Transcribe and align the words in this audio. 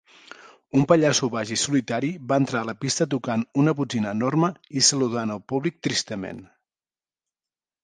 Un 0.77 0.85
pallasso 0.91 1.27
baix 1.35 1.51
i 1.55 1.57
solitari 1.63 2.09
va 2.31 2.39
entrar 2.45 2.63
a 2.65 2.67
la 2.71 2.75
pista 2.87 3.07
tocant 3.13 3.45
una 3.65 3.75
botzina 3.83 4.15
enorme 4.19 4.51
i 4.81 4.85
saludant 4.89 5.37
el 5.37 5.45
públic 5.55 5.81
tristament. 5.91 6.43